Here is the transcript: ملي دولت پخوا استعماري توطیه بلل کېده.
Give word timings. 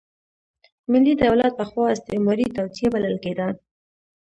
ملي 0.91 1.13
دولت 1.23 1.51
پخوا 1.59 1.85
استعماري 1.95 2.45
توطیه 2.55 2.87
بلل 2.93 3.15
کېده. 3.23 3.47